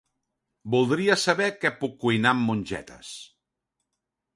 [0.75, 3.17] Voldria saber què puc cuinar amb mongetes.